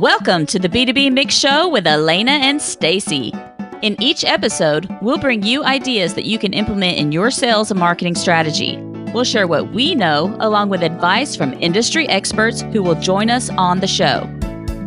[0.00, 3.32] Welcome to the B2B Mix Show with Elena and Stacy.
[3.80, 7.78] In each episode, we'll bring you ideas that you can implement in your sales and
[7.78, 8.76] marketing strategy.
[9.14, 13.50] We'll share what we know along with advice from industry experts who will join us
[13.50, 14.28] on the show.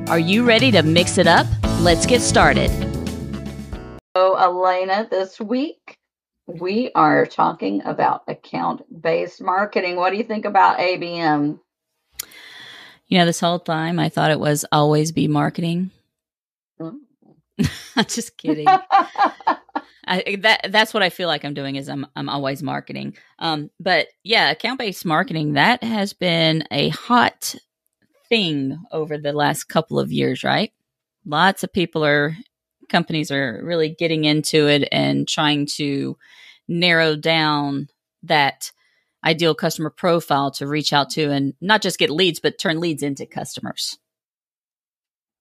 [0.10, 1.48] Are you ready to mix it up?
[1.80, 2.70] Let's get started.
[4.14, 5.98] So, Elena, this week
[6.48, 9.96] we are talking about account based marketing.
[9.96, 11.60] What do you think about ABM?
[13.08, 15.92] You know, this whole time I thought it was always be marketing.
[16.80, 17.00] Mm.
[17.96, 18.68] I'm just kidding.
[20.10, 23.18] I, that that's what I feel like I'm doing is I'm I'm always marketing.
[23.40, 27.56] Um, but yeah, account based marketing that has been a hot
[28.30, 30.72] thing over the last couple of years, right?
[31.26, 32.36] Lots of people are
[32.90, 36.18] companies are really getting into it and trying to
[36.68, 37.88] narrow down
[38.24, 38.72] that
[39.24, 43.04] ideal customer profile to reach out to and not just get leads, but turn leads
[43.04, 43.98] into customers.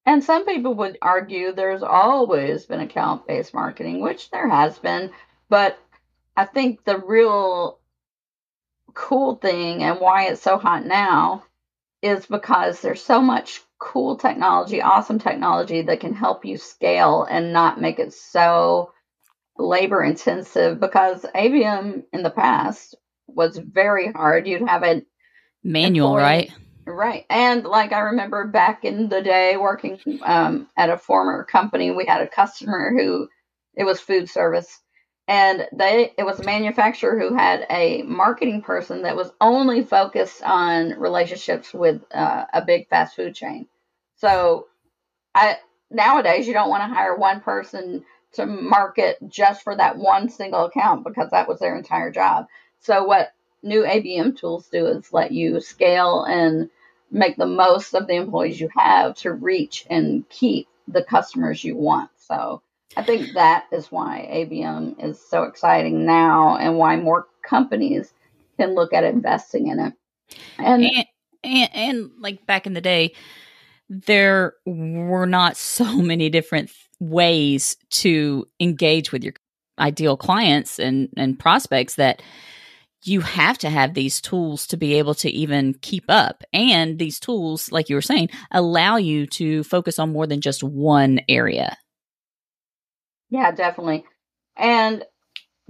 [0.05, 5.11] And some people would argue there's always been account based marketing, which there has been.
[5.49, 5.79] But
[6.37, 7.81] I think the real
[8.95, 11.45] cool thing and why it's so hot now
[12.03, 17.53] is because there's so much cool technology, awesome technology that can help you scale and
[17.53, 18.93] not make it so
[19.59, 22.95] labor intensive because ABM in the past
[23.27, 24.47] was very hard.
[24.47, 25.03] You'd have a
[25.63, 26.53] manual, employee, right?
[26.87, 27.27] Right.
[27.29, 32.07] And like I remember back in the day working um, at a former company, we
[32.07, 33.29] had a customer who
[33.75, 34.81] it was food service
[35.29, 40.43] and they it was a manufacturer who had a marketing person that was only focused
[40.43, 43.67] on relationships with uh, a big fast food chain.
[44.17, 44.69] So
[45.35, 45.57] I
[45.91, 50.67] nowadays you don't want to hire one person to market just for that one single
[50.67, 52.47] account because that was their entire job.
[52.81, 53.33] So what
[53.63, 56.71] new ABM tools do is let you scale and
[57.11, 61.77] make the most of the employees you have to reach and keep the customers you
[61.77, 62.11] want.
[62.17, 62.63] So
[62.97, 68.13] I think that is why ABM is so exciting now and why more companies
[68.59, 69.93] can look at investing in it.
[70.59, 71.07] And and,
[71.45, 73.15] and, and like back in the day,
[73.89, 79.35] there were not so many different ways to engage with your
[79.79, 82.23] ideal clients and, and prospects that
[83.07, 86.43] you have to have these tools to be able to even keep up.
[86.53, 90.63] And these tools, like you were saying, allow you to focus on more than just
[90.63, 91.77] one area.
[93.31, 94.05] Yeah, definitely.
[94.57, 95.05] And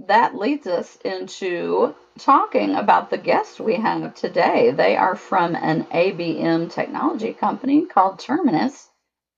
[0.07, 4.71] that leads us into talking about the guests we have today.
[4.71, 8.89] They are from an ABM technology company called Terminus.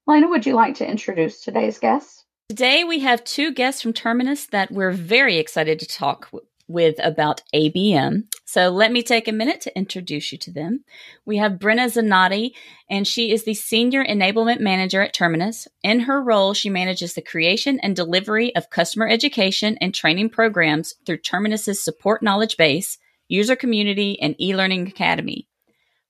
[0.06, 2.26] Lena, would you like to introduce today's guests?
[2.50, 6.30] Today we have two guests from Terminus that we're very excited to talk
[6.70, 8.24] with about ABM.
[8.46, 10.86] So let me take a minute to introduce you to them.
[11.26, 12.52] We have Brenna Zenaty,
[12.90, 15.68] and she is the Senior Enablement Manager at Terminus.
[15.84, 20.94] In her role, she manages the creation and delivery of customer education and training programs
[21.06, 25.48] through Terminus's support knowledge base, user community, and e-learning academy.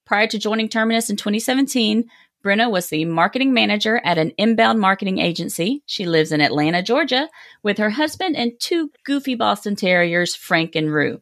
[0.06, 2.10] Prior to joining Terminus in 2017,
[2.44, 5.84] Brenna was the marketing manager at an inbound marketing agency.
[5.86, 7.30] She lives in Atlanta, Georgia,
[7.64, 11.22] with her husband and two goofy Boston Terriers, Frank and Rue.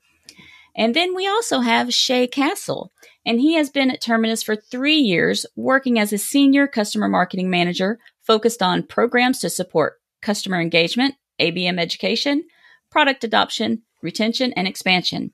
[0.75, 2.91] And then we also have Shea Castle,
[3.25, 7.49] and he has been at Terminus for three years, working as a senior customer marketing
[7.49, 12.45] manager focused on programs to support customer engagement, ABM education,
[12.91, 15.33] product adoption, retention, and expansion.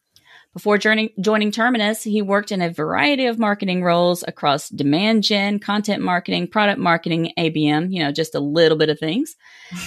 [0.53, 5.57] Before joining, joining Terminus, he worked in a variety of marketing roles across demand gen,
[5.57, 9.35] content marketing, product marketing, ABM, you know, just a little bit of things.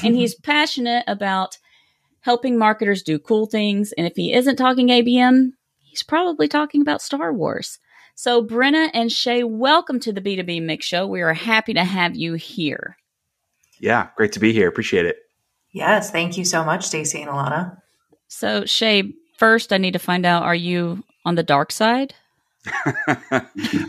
[0.03, 1.59] and he's passionate about
[2.21, 3.93] helping marketers do cool things.
[3.93, 5.53] And if he isn't talking ABM,
[5.85, 7.79] he's probably talking about Star Wars.
[8.17, 11.07] So, Brenna and Shea, welcome to the B2B Mix Show.
[11.07, 12.97] We are happy to have you here.
[13.79, 14.69] Yeah, great to be here.
[14.69, 15.19] Appreciate it.
[15.71, 17.77] Yes, thank you so much, Stacy and Alana.
[18.27, 22.15] So, Shea, first I need to find out are you on the dark side?
[22.87, 23.41] uh,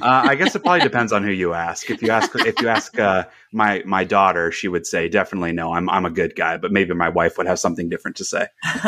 [0.02, 1.90] I guess it probably depends on who you ask.
[1.90, 5.73] If you ask, if you ask uh, my my daughter, she would say definitely no.
[5.73, 8.47] I'm I'm a good guy, but maybe my wife would have something different to say.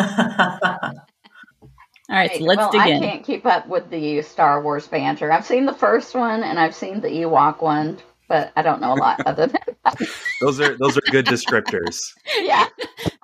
[2.09, 3.03] All right, so let's well, dig I in.
[3.03, 5.31] I can't keep up with the Star Wars banter.
[5.31, 8.93] I've seen the first one and I've seen the Ewok one, but I don't know
[8.93, 9.99] a lot other than that.
[10.39, 12.13] Those are those are good descriptors.
[12.39, 12.67] yeah.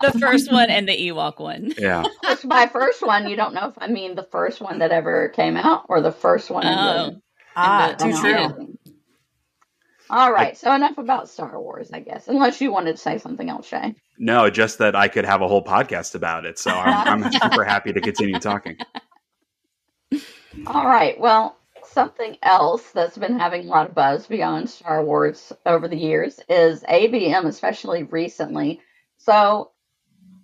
[0.02, 1.72] the first one and the Ewok one.
[1.78, 2.04] Yeah.
[2.44, 5.56] By first one, you don't know if I mean the first one that ever came
[5.56, 6.66] out or the first one.
[6.66, 7.12] Oh.
[7.12, 7.22] The,
[7.56, 8.78] ah, too true.
[10.10, 10.58] All right.
[10.58, 12.28] So enough about Star Wars, I guess.
[12.28, 13.96] Unless you wanted to say something else, Shea.
[14.20, 16.60] No, just that I could have a whole podcast about it.
[16.60, 18.78] So I'm, I'm super happy to continue talking.
[20.68, 21.20] All right.
[21.20, 21.58] Well,
[21.96, 26.42] something else that's been having a lot of buzz beyond Star Wars over the years
[26.50, 28.82] is ABM, especially recently.
[29.18, 29.72] So,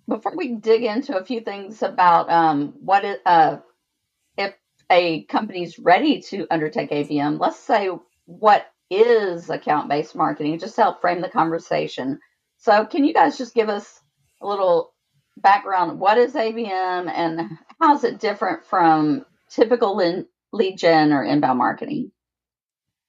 [0.07, 3.57] before we dig into a few things about um, what it, uh,
[4.37, 4.55] if
[4.89, 7.89] a company's ready to undertake ABM, let's say
[8.25, 12.17] what is account based marketing, just to help frame the conversation.
[12.59, 14.01] So, can you guys just give us
[14.41, 14.93] a little
[15.35, 15.99] background?
[15.99, 19.97] What is ABM and how is it different from typical
[20.51, 22.11] lead gen or inbound marketing?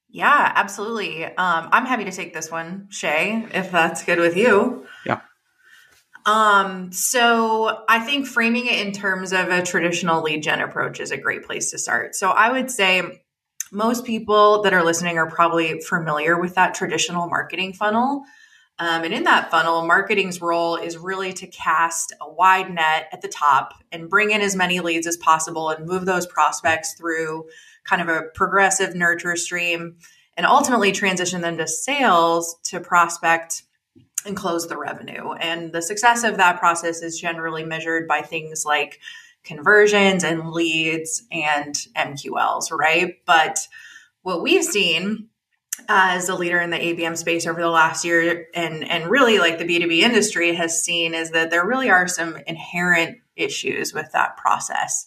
[0.08, 1.24] Yeah, absolutely.
[1.24, 1.34] Um,
[1.72, 4.86] I'm happy to take this one, Shea, if that's good with you.
[5.06, 5.20] Yeah.
[6.26, 11.10] Um, so I think framing it in terms of a traditional lead gen approach is
[11.10, 12.14] a great place to start.
[12.14, 13.22] So I would say
[13.72, 18.24] most people that are listening are probably familiar with that traditional marketing funnel.
[18.78, 23.22] Um, and in that funnel, marketing's role is really to cast a wide net at
[23.22, 27.44] the top and bring in as many leads as possible and move those prospects through
[27.84, 29.96] kind of a progressive nurture stream
[30.36, 33.62] and ultimately transition them to sales to prospect
[34.24, 35.32] and close the revenue.
[35.32, 39.00] And the success of that process is generally measured by things like
[39.44, 43.16] conversions and leads and MQLs, right?
[43.26, 43.58] But
[44.22, 45.28] what we've seen
[45.88, 49.58] as a leader in the ABM space over the last year and and really like
[49.58, 54.36] the B2B industry has seen is that there really are some inherent issues with that
[54.36, 55.06] process.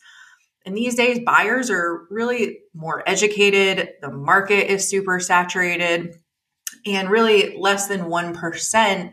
[0.66, 6.16] And these days buyers are really more educated, the market is super saturated,
[6.86, 9.12] and really less than 1%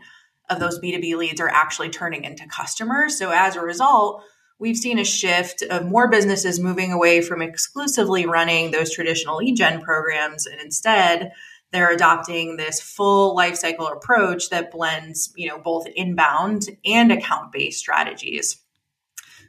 [0.49, 3.17] of those B2B leads are actually turning into customers.
[3.17, 4.23] So as a result,
[4.59, 9.55] we've seen a shift of more businesses moving away from exclusively running those traditional lead
[9.55, 11.31] gen programs and instead
[11.73, 18.61] they're adopting this full lifecycle approach that blends, you know, both inbound and account-based strategies.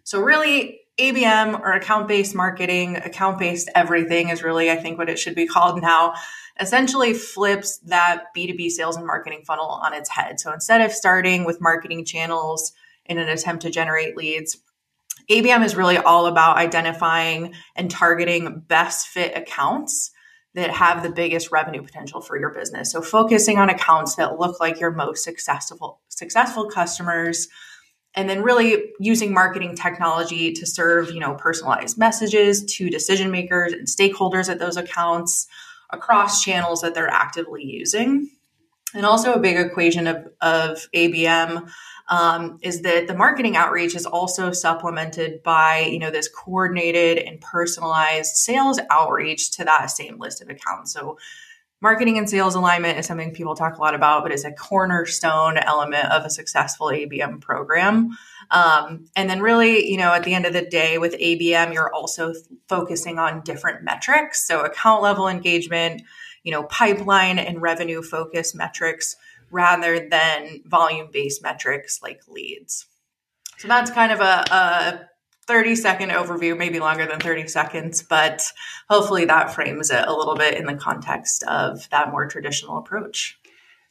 [0.04, 5.34] So really ABM or account-based marketing, account-based everything is really I think what it should
[5.34, 6.14] be called now.
[6.58, 10.40] Essentially flips that B2B sales and marketing funnel on its head.
[10.40, 12.72] So instead of starting with marketing channels
[13.04, 14.56] in an attempt to generate leads,
[15.30, 20.10] ABM is really all about identifying and targeting best fit accounts
[20.54, 22.92] that have the biggest revenue potential for your business.
[22.92, 27.48] So focusing on accounts that look like your most successful successful customers
[28.14, 33.72] and then really using marketing technology to serve, you know, personalized messages to decision makers
[33.72, 35.48] and stakeholders at those accounts
[35.90, 38.30] across channels that they're actively using.
[38.94, 41.68] And also a big equation of, of ABM
[42.08, 47.40] um, is that the marketing outreach is also supplemented by you know this coordinated and
[47.40, 50.92] personalized sales outreach to that same list of accounts.
[50.92, 51.18] So
[51.80, 55.58] marketing and sales alignment is something people talk a lot about but it's a cornerstone
[55.58, 58.16] element of a successful abm program.
[58.50, 61.92] Um, and then really you know at the end of the day with abm you're
[61.94, 62.34] also
[62.68, 64.46] focusing on different metrics.
[64.46, 66.02] So account level engagement
[66.42, 69.16] you know pipeline and revenue focus metrics
[69.54, 72.86] rather than volume based metrics like leads.
[73.58, 75.08] So that's kind of a, a
[75.46, 78.42] 30 second overview, maybe longer than 30 seconds, but
[78.90, 83.38] hopefully that frames it a little bit in the context of that more traditional approach.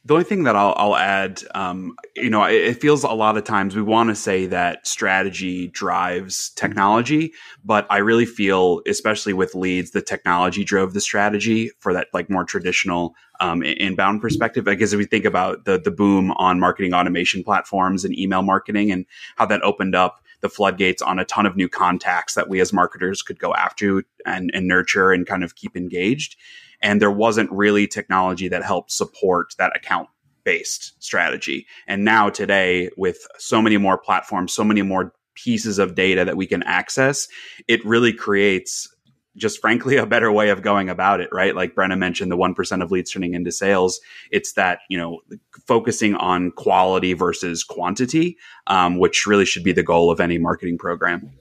[0.06, 3.38] The only thing that I'll, I'll add, um, you know, it, it, feels a lot
[3.38, 7.32] of times we want to say that strategy drives technology,
[7.64, 12.28] but I really feel, especially with leads, the technology drove the strategy for that like
[12.28, 14.68] more traditional um, inbound perspective.
[14.68, 18.42] I guess if we think about the the boom on marketing automation platforms and email
[18.42, 22.50] marketing and how that opened up the floodgates on a ton of new contacts that
[22.50, 26.36] we as marketers could go after and, and nurture and kind of keep engaged
[26.82, 30.08] and there wasn't really technology that helped support that account
[30.44, 31.66] based strategy.
[31.86, 36.36] And now today with so many more platforms, so many more pieces of data that
[36.36, 37.26] we can access,
[37.66, 38.88] it really creates
[39.36, 41.56] just frankly a better way of going about it, right?
[41.56, 44.00] Like Brenna mentioned, the 1% of leads turning into sales.
[44.30, 45.20] It's that, you know,
[45.66, 48.36] focusing on quality versus quantity,
[48.68, 51.32] um, which really should be the goal of any marketing program.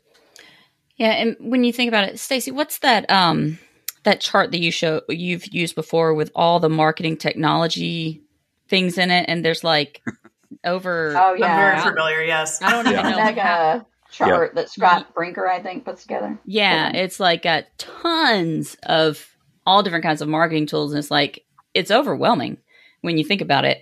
[0.95, 1.11] Yeah.
[1.11, 3.59] And when you think about it, Stacy, what's that, um,
[4.03, 8.21] that chart that you show you've used before with all the marketing technology
[8.67, 10.01] things in it, and there's like
[10.63, 11.13] over.
[11.15, 12.21] Oh yeah, I'm very familiar.
[12.23, 13.17] Yes, I don't even know.
[13.17, 14.61] Mega chart yeah.
[14.61, 15.13] that Scott mm-hmm.
[15.13, 16.37] Brinker I think puts together.
[16.45, 19.27] Yeah, yeah, it's like got tons of
[19.65, 22.57] all different kinds of marketing tools, and it's like it's overwhelming
[23.01, 23.81] when you think about it.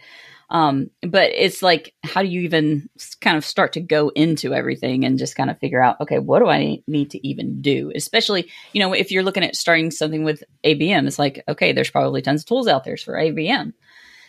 [0.52, 2.90] Um, but it's like, how do you even
[3.22, 6.40] kind of start to go into everything and just kind of figure out, okay, what
[6.40, 7.90] do I need to even do?
[7.96, 11.90] Especially, you know, if you're looking at starting something with ABM, it's like, okay, there's
[11.90, 13.72] probably tons of tools out there for ABM.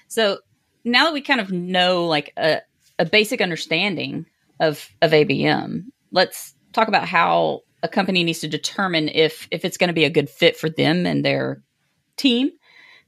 [0.07, 0.39] So
[0.85, 2.61] now that we kind of know like a,
[3.01, 4.27] a basic understanding
[4.61, 9.77] of, of ABM, let's talk about how a company needs to determine if if it's
[9.77, 11.63] going to be a good fit for them and their
[12.17, 12.53] team.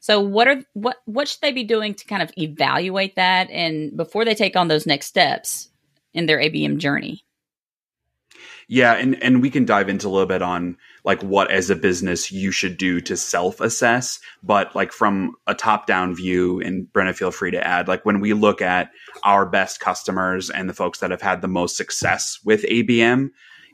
[0.04, 3.96] So what are what what should they be doing to kind of evaluate that and
[3.96, 5.70] before they take on those next steps
[6.12, 7.24] in their ABM journey?
[8.68, 11.74] Yeah, and and we can dive into a little bit on like what as a
[11.74, 17.30] business you should do to self-assess, but like from a top-down view and Brenna feel
[17.30, 18.90] free to add, like when we look at
[19.22, 23.30] our best customers and the folks that have had the most success with ABM,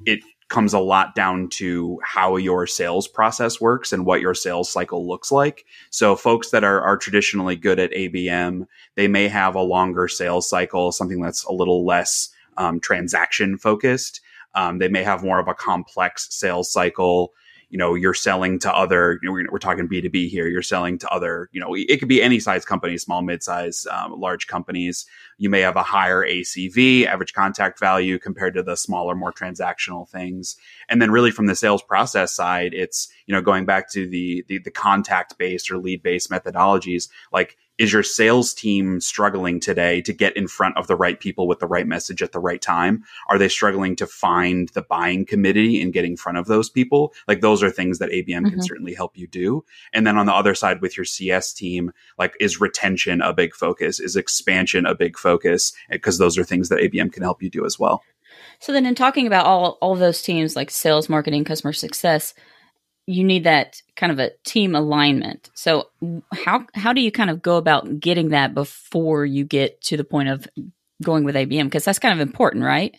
[0.07, 0.21] it
[0.51, 5.07] comes a lot down to how your sales process works and what your sales cycle
[5.07, 5.65] looks like.
[5.91, 8.67] So folks that are, are traditionally good at ABM,
[8.97, 14.21] they may have a longer sales cycle, something that's a little less um, transaction focused.
[14.55, 17.33] Um, they may have more of a complex sales cycle.
[17.71, 20.49] You know, you're selling to other, you know, we're, talking B2B here.
[20.49, 24.19] You're selling to other, you know, it could be any size company, small, mid-size, um,
[24.19, 25.07] large companies.
[25.39, 30.09] You may have a higher ACV, average contract value compared to the smaller, more transactional
[30.09, 30.57] things.
[30.89, 34.45] And then really from the sales process side, it's, you know, going back to the,
[34.49, 40.03] the, the contact based or lead based methodologies, like is your sales team struggling today
[40.03, 42.61] to get in front of the right people with the right message at the right
[42.61, 43.03] time?
[43.31, 47.15] Are they struggling to find the buying committee and get in front of those people?
[47.27, 48.51] Like those are things that ABM mm-hmm.
[48.51, 49.65] can certainly help you do.
[49.95, 53.55] And then on the other side with your CS team, like is retention a big
[53.55, 53.99] focus?
[53.99, 55.73] Is expansion a big focus?
[55.89, 58.03] Because those are things that ABM can help you do as well.
[58.59, 62.35] So then in talking about all all those teams like sales, marketing, customer success,
[63.11, 65.51] you need that kind of a team alignment.
[65.55, 65.89] So
[66.33, 70.05] how how do you kind of go about getting that before you get to the
[70.05, 70.47] point of
[71.03, 72.97] going with ABM because that's kind of important, right?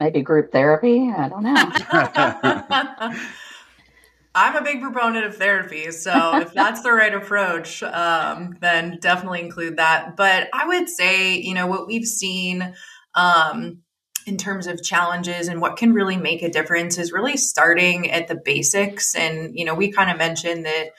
[0.00, 1.12] Maybe group therapy.
[1.16, 3.18] I don't know.
[4.34, 9.40] I'm a big proponent of therapy, so if that's the right approach, um, then definitely
[9.40, 10.16] include that.
[10.16, 12.74] But I would say, you know, what we've seen
[13.14, 13.82] um,
[14.26, 18.28] in terms of challenges and what can really make a difference is really starting at
[18.28, 19.14] the basics.
[19.14, 20.90] And, you know, we kind of mentioned that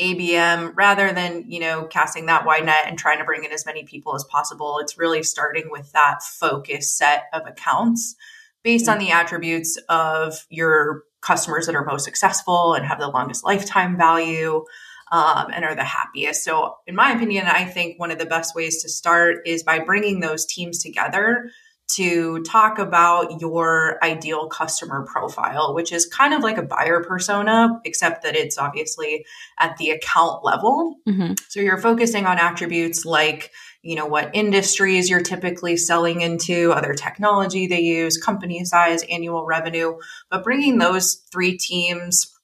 [0.00, 3.66] ABM, rather than, you know, casting that wide net and trying to bring in as
[3.66, 8.16] many people as possible, it's really starting with that focus set of accounts
[8.62, 13.44] based on the attributes of your customers that are most successful and have the longest
[13.44, 14.64] lifetime value.
[15.12, 16.44] Um, and are the happiest.
[16.44, 19.80] So, in my opinion, I think one of the best ways to start is by
[19.80, 21.50] bringing those teams together
[21.94, 27.80] to talk about your ideal customer profile, which is kind of like a buyer persona,
[27.84, 29.24] except that it's obviously
[29.58, 30.96] at the account level.
[31.08, 31.34] Mm-hmm.
[31.48, 33.50] So you're focusing on attributes like,
[33.82, 39.46] you know, what industries you're typically selling into, other technology they use, company size, annual
[39.46, 39.96] revenue.
[40.30, 42.36] But bringing those three teams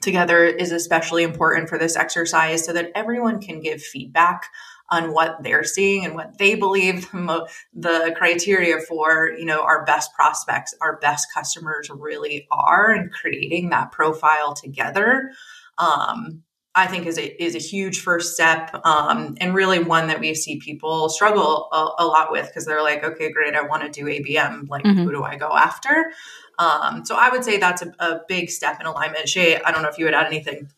[0.00, 4.46] together is especially important for this exercise so that everyone can give feedback
[4.90, 10.12] on what they're seeing and what they believe the criteria for you know our best
[10.14, 15.30] prospects our best customers really are and creating that profile together
[15.78, 16.42] um,
[16.74, 20.34] I think is a, is a huge first step um, and really one that we
[20.34, 23.88] see people struggle a, a lot with because they're like, okay, great, I want to
[23.90, 24.68] do ABM.
[24.68, 25.02] Like, mm-hmm.
[25.02, 26.12] who do I go after?
[26.60, 29.28] Um, so I would say that's a, a, big step in alignment.
[29.28, 30.70] Shea, I don't know if you would add anything.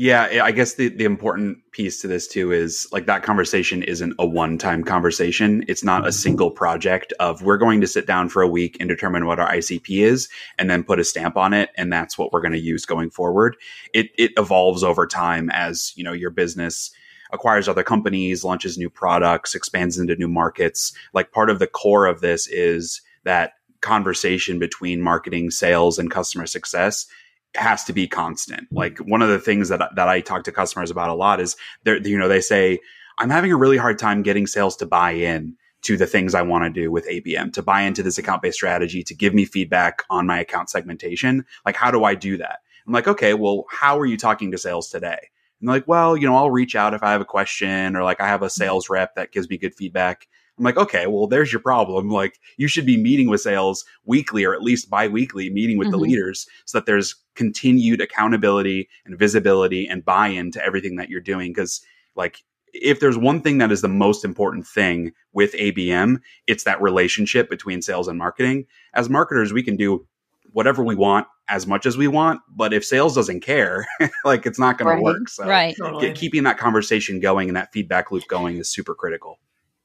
[0.00, 4.14] Yeah, I guess the, the important piece to this too is like that conversation isn't
[4.20, 5.64] a one time conversation.
[5.66, 6.12] It's not a mm-hmm.
[6.12, 9.50] single project of we're going to sit down for a week and determine what our
[9.50, 11.70] ICP is and then put a stamp on it.
[11.76, 13.56] And that's what we're going to use going forward.
[13.92, 16.92] It, it evolves over time as, you know, your business
[17.32, 20.92] acquires other companies, launches new products, expands into new markets.
[21.12, 26.46] Like part of the core of this is that conversation between marketing, sales, and customer
[26.46, 27.08] success
[27.54, 28.64] has to be constant.
[28.64, 28.76] Mm-hmm.
[28.76, 31.56] Like one of the things that that I talk to customers about a lot is
[31.84, 32.78] they you know they say
[33.18, 36.42] I'm having a really hard time getting sales to buy in to the things I
[36.42, 39.44] want to do with ABM, to buy into this account based strategy, to give me
[39.44, 41.44] feedback on my account segmentation.
[41.64, 42.60] Like how do I do that?
[42.86, 45.28] I'm like, okay, well, how are you talking to sales today?
[45.60, 48.20] And like, well, you know, I'll reach out if I have a question or like
[48.20, 48.62] I have a mm-hmm.
[48.62, 50.26] sales rep that gives me good feedback.
[50.58, 52.10] I'm like, okay, well, there's your problem.
[52.10, 55.92] Like, you should be meeting with sales weekly or at least bi-weekly, meeting with mm-hmm.
[55.92, 61.20] the leaders so that there's continued accountability and visibility and buy-in to everything that you're
[61.20, 61.54] doing.
[61.54, 61.80] Cause
[62.16, 62.42] like,
[62.74, 67.48] if there's one thing that is the most important thing with ABM, it's that relationship
[67.48, 68.66] between sales and marketing.
[68.94, 70.06] As marketers, we can do
[70.52, 73.86] whatever we want as much as we want, but if sales doesn't care,
[74.24, 74.96] like it's not going right.
[74.96, 75.28] to work.
[75.28, 75.74] So right.
[76.14, 79.38] keeping that conversation going and that feedback loop going is super critical.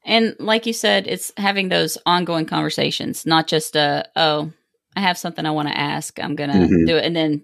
[0.06, 4.52] And like you said, it's having those ongoing conversations, not just a, oh,
[4.96, 6.20] I have something I want to ask.
[6.22, 6.86] I'm going to mm-hmm.
[6.86, 7.06] do it.
[7.06, 7.44] And then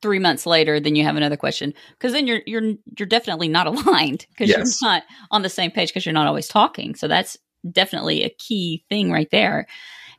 [0.00, 1.74] three months later, then you have another question.
[1.98, 4.80] Cause then you're, you're, you're definitely not aligned because yes.
[4.80, 6.94] you're not on the same page because you're not always talking.
[6.94, 7.36] So that's
[7.70, 9.66] definitely a key thing right there.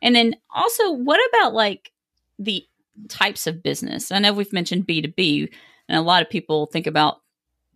[0.02, 1.92] And then also, what about like
[2.38, 2.64] the
[3.08, 4.10] types of business?
[4.10, 5.52] I know we've mentioned B2B,
[5.88, 7.20] and a lot of people think about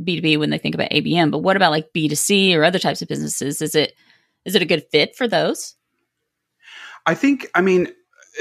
[0.02, 3.08] B2B when they think about ABM, but what about like B2C or other types of
[3.08, 3.62] businesses?
[3.62, 3.94] Is it
[4.44, 5.74] is it a good fit for those?
[7.06, 7.88] I think, I mean,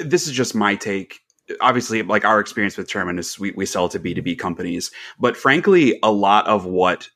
[0.03, 1.19] this is just my take.
[1.61, 4.91] Obviously, like our experience with Terminus, we, we sell to B2B companies.
[5.19, 7.09] But frankly, a lot of what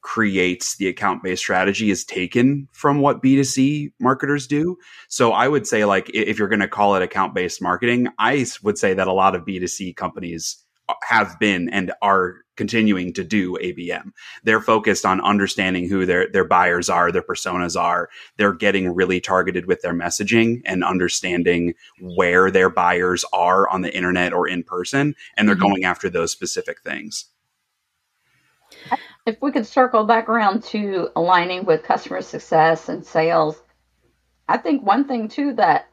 [0.00, 4.78] creates the account based strategy is taken from what B2C marketers do.
[5.08, 8.46] So I would say, like, if you're going to call it account based marketing, I
[8.62, 10.64] would say that a lot of B2C companies
[11.02, 14.12] have been and are continuing to do ABM.
[14.44, 18.08] They're focused on understanding who their their buyers are, their personas are.
[18.36, 23.94] They're getting really targeted with their messaging and understanding where their buyers are on the
[23.94, 25.64] internet or in person and they're mm-hmm.
[25.64, 27.26] going after those specific things.
[29.26, 33.60] If we could circle back around to aligning with customer success and sales,
[34.48, 35.88] I think one thing too that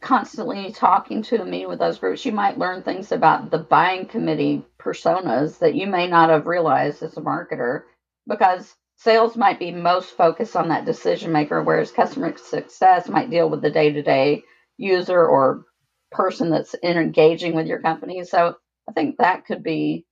[0.00, 4.06] constantly talking to and meeting with those groups, you might learn things about the buying
[4.06, 7.82] committee personas that you may not have realized as a marketer
[8.28, 13.48] because sales might be most focused on that decision maker, whereas customer success might deal
[13.48, 14.42] with the day to day
[14.76, 15.64] user or
[16.10, 18.24] person that's engaging with your company.
[18.24, 18.54] So
[18.88, 20.04] I think that could be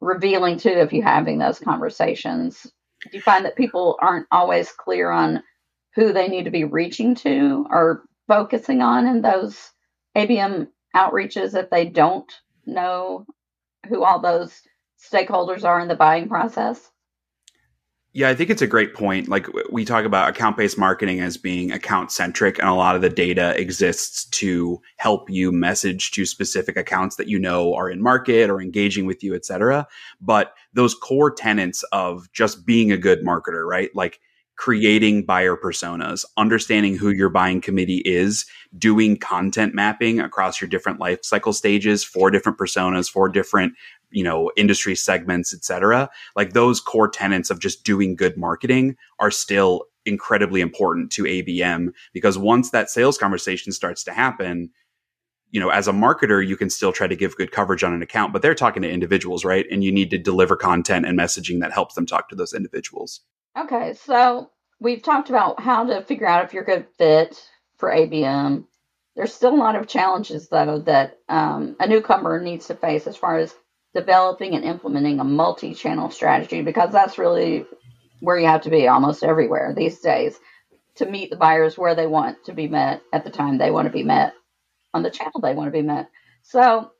[0.00, 2.62] revealing too if you're having those conversations.
[3.02, 5.42] Do you find that people aren't always clear on
[5.94, 9.72] who they need to be reaching to or focusing on in those
[10.16, 12.32] ABM outreaches if they don't
[12.66, 13.26] know
[13.88, 14.62] who all those
[15.12, 16.90] stakeholders are in the buying process?
[18.14, 19.28] Yeah, I think it's a great point.
[19.28, 23.02] Like we talk about account based marketing as being account centric, and a lot of
[23.02, 28.02] the data exists to help you message to specific accounts that you know are in
[28.02, 29.86] market or engaging with you, et cetera.
[30.20, 33.94] But those core tenets of just being a good marketer, right?
[33.94, 34.20] Like
[34.58, 38.44] creating buyer personas, understanding who your buying committee is,
[38.76, 43.72] doing content mapping across your different life cycle stages for different personas, for different
[44.10, 46.08] you know industry segments et cetera.
[46.34, 51.88] like those core tenets of just doing good marketing are still incredibly important to abm
[52.14, 54.70] because once that sales conversation starts to happen
[55.50, 58.00] you know as a marketer you can still try to give good coverage on an
[58.00, 61.60] account but they're talking to individuals right and you need to deliver content and messaging
[61.60, 63.20] that helps them talk to those individuals
[63.58, 67.42] Okay, so we've talked about how to figure out if you're a good fit
[67.78, 68.64] for ABM.
[69.16, 73.16] There's still a lot of challenges, though, that um, a newcomer needs to face as
[73.16, 73.54] far as
[73.94, 77.66] developing and implementing a multi channel strategy, because that's really
[78.20, 80.38] where you have to be almost everywhere these days
[80.96, 83.86] to meet the buyers where they want to be met at the time they want
[83.86, 84.34] to be met
[84.94, 86.10] on the channel they want to be met.
[86.42, 86.92] So,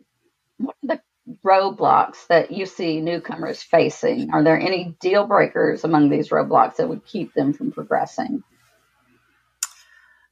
[0.58, 1.00] what are the
[1.44, 4.30] roadblocks that you see newcomers facing?
[4.32, 8.42] Are there any deal breakers among these roadblocks that would keep them from progressing?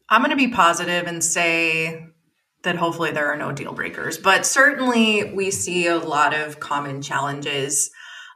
[0.08, 2.06] I'm going to be positive and say
[2.62, 7.02] that hopefully there are no deal breakers, but certainly we see a lot of common
[7.02, 7.90] challenges.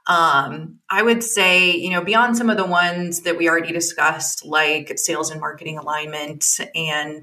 [0.06, 4.44] Um, I would say, you know, beyond some of the ones that we already discussed,
[4.44, 6.44] like sales and marketing alignment
[6.74, 7.22] and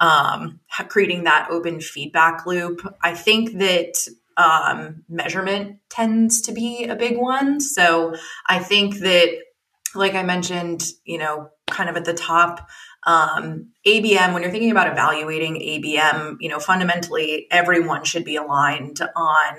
[0.00, 3.94] um, creating that open feedback loop, I think that
[4.36, 7.60] um, measurement tends to be a big one.
[7.60, 8.14] So
[8.46, 9.28] I think that,
[9.94, 12.68] like I mentioned, you know, kind of at the top,
[13.04, 19.00] um, ABM, when you're thinking about evaluating ABM, you know, fundamentally everyone should be aligned
[19.16, 19.58] on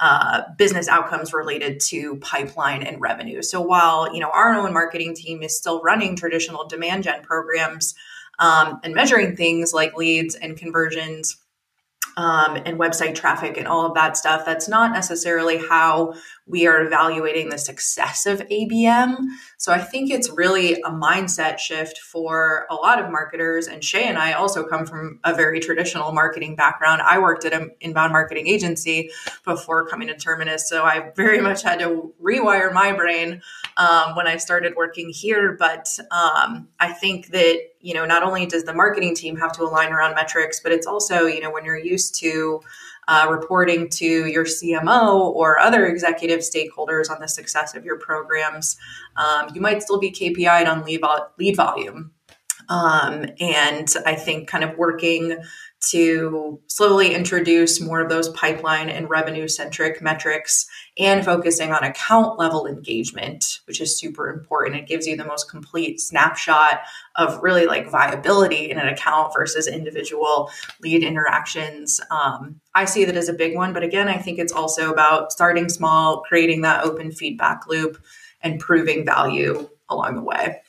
[0.00, 3.42] uh, business outcomes related to pipeline and revenue.
[3.42, 7.94] So while you know our own marketing team is still running traditional demand gen programs
[8.38, 11.36] um, and measuring things like leads and conversions
[12.18, 14.44] um, and website traffic and all of that stuff.
[14.44, 16.14] That's not necessarily how
[16.48, 19.16] we are evaluating the success of ABM.
[19.58, 23.66] So I think it's really a mindset shift for a lot of marketers.
[23.68, 27.02] And Shea and I also come from a very traditional marketing background.
[27.02, 29.10] I worked at an inbound marketing agency
[29.44, 30.68] before coming to Terminus.
[30.68, 33.42] So I very much had to rewire my brain
[33.76, 35.54] um, when I started working here.
[35.58, 39.62] But um, I think that, you know, not only does the marketing team have to
[39.62, 42.62] align around metrics, but it's also, you know, when you're used to
[43.08, 48.76] uh, reporting to your CMO or other executive stakeholders on the success of your programs.
[49.16, 52.12] Um, you might still be KPI'd on lead, vol- lead volume.
[52.68, 55.38] Um, and I think kind of working
[55.80, 60.66] to slowly introduce more of those pipeline and revenue centric metrics
[60.98, 64.74] and focusing on account level engagement, which is super important.
[64.74, 66.80] It gives you the most complete snapshot
[67.14, 70.50] of really like viability in an account versus individual
[70.82, 72.00] lead interactions.
[72.10, 73.72] Um, I see that as a big one.
[73.72, 78.02] But again, I think it's also about starting small, creating that open feedback loop,
[78.40, 80.60] and proving value along the way.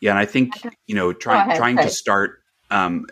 [0.00, 0.54] Yeah, and I think
[0.86, 3.06] you know trying trying to start um,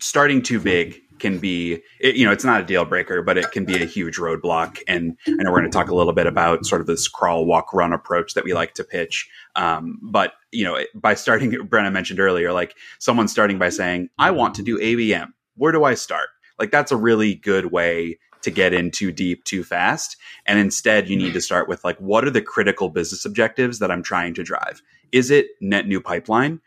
[0.00, 3.52] starting too big can be, it, you know, it's not a deal breaker, but it
[3.52, 4.78] can be a huge roadblock.
[4.88, 7.46] And I know we're going to talk a little bit about sort of this crawl,
[7.46, 9.28] walk, run approach that we like to pitch.
[9.54, 14.30] Um, but you know, by starting, Brenna mentioned earlier, like someone starting by saying, "I
[14.32, 15.28] want to do ABM.
[15.56, 19.44] Where do I start?" Like that's a really good way to get in too deep
[19.44, 20.16] too fast.
[20.46, 23.90] And instead, you need to start with like, what are the critical business objectives that
[23.90, 24.82] I'm trying to drive?
[25.12, 26.60] Is it net new pipeline?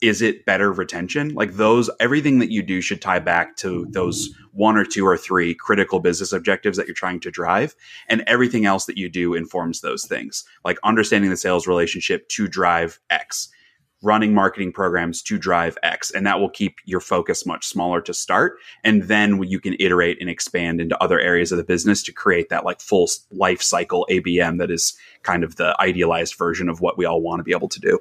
[0.00, 1.34] Is it better retention?
[1.34, 5.18] Like those, everything that you do should tie back to those one or two or
[5.18, 7.74] three critical business objectives that you're trying to drive.
[8.08, 12.48] And everything else that you do informs those things, like understanding the sales relationship to
[12.48, 13.50] drive X
[14.02, 16.10] running marketing programs to drive X.
[16.10, 18.58] And that will keep your focus much smaller to start.
[18.84, 22.48] And then you can iterate and expand into other areas of the business to create
[22.48, 26.96] that like full life cycle ABM that is kind of the idealized version of what
[26.96, 27.98] we all want to be able to do.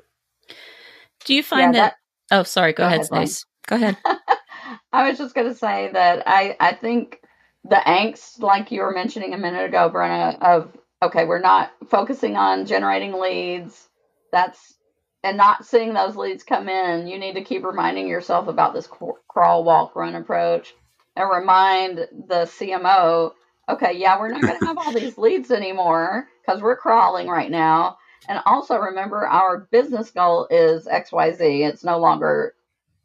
[1.26, 1.96] Do you find yeah, that,
[2.30, 2.74] that, Oh, sorry.
[2.74, 3.46] Go, go ahead, Stace.
[3.68, 3.98] Go ahead.
[4.94, 7.22] I was just going to say that I, I think
[7.64, 12.36] the angst, like you were mentioning a minute ago, Brenna, of okay, we're not focusing
[12.36, 13.90] on generating leads.
[14.32, 14.76] That's
[15.24, 18.88] and not seeing those leads come in, you need to keep reminding yourself about this
[19.28, 20.74] crawl, walk, run approach
[21.16, 23.32] and remind the CMO,
[23.70, 27.52] okay, yeah, we're not going to have all these leads anymore because we're crawling right
[27.52, 27.98] now.
[28.28, 31.68] And also remember, our business goal is XYZ.
[31.68, 32.56] It's no longer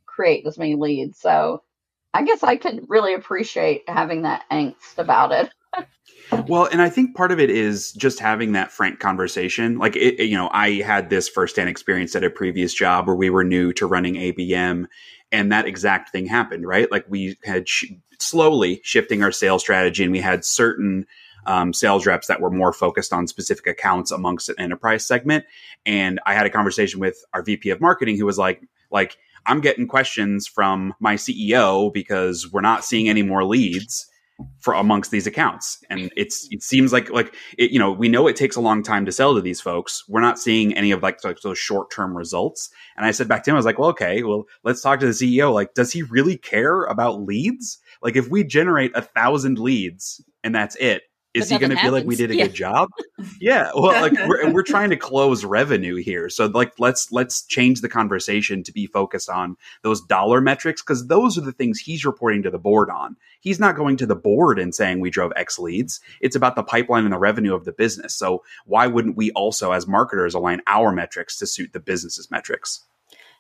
[0.07, 1.19] create this many leads.
[1.19, 1.63] So
[2.15, 5.51] I guess I could really appreciate having that angst about it.
[6.49, 9.79] Well, and I think part of it is just having that frank conversation.
[9.79, 13.31] Like, it, you know, I had this firsthand experience at a previous job where we
[13.31, 14.87] were new to running ABM,
[15.33, 16.91] and that exact thing happened, right?
[16.91, 21.07] Like, we had sh- slowly shifting our sales strategy, and we had certain
[21.47, 25.45] um, sales reps that were more focused on specific accounts amongst an enterprise segment.
[25.85, 29.61] And I had a conversation with our VP of marketing who was like, like, I'm
[29.61, 34.09] getting questions from my CEO because we're not seeing any more leads
[34.59, 35.83] for amongst these accounts.
[35.91, 36.09] And mm-hmm.
[36.17, 39.05] it's it seems like like it, you know we know it takes a long time
[39.07, 40.05] to sell to these folks.
[40.09, 42.71] We're not seeing any of like, like those short-term results.
[42.97, 45.07] And i said back to him i was like well okay well let's talk to
[45.07, 47.79] the ceo like does he really care about leads?
[48.03, 51.03] Like if we generate a thousand leads and that's it
[51.35, 52.47] is he going to feel like we did a yeah.
[52.47, 52.91] good job?
[53.41, 53.71] yeah.
[53.75, 56.31] Well, like we're, we're trying to close revenue here.
[56.31, 60.81] So like, let's, let's change the conversation to be focused on those dollar metrics.
[60.81, 63.17] Cause those are the things he's reporting to the board on.
[63.41, 66.01] He's not going to the board and saying we drove X leads.
[66.21, 68.15] It's about the pipeline and the revenue of the business.
[68.15, 72.85] So why wouldn't we also as marketers align our metrics to suit the business's metrics?